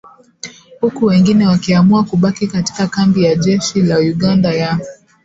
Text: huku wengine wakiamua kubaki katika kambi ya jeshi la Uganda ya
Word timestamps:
huku 0.81 1.05
wengine 1.05 1.47
wakiamua 1.47 2.03
kubaki 2.03 2.47
katika 2.47 2.87
kambi 2.87 3.23
ya 3.23 3.35
jeshi 3.35 3.81
la 3.81 3.97
Uganda 3.99 4.53
ya 4.53 4.79